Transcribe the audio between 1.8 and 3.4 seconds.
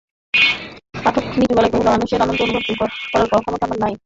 মানুষের আনন্দ অনুভব করার